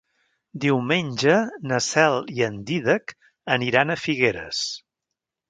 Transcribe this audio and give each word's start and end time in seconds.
Diumenge 0.61 1.35
na 1.71 1.79
Cel 1.89 2.17
i 2.39 2.47
en 2.47 2.57
Dídac 2.71 3.15
aniran 3.59 3.93
a 3.93 4.01
Figueres. 4.07 4.65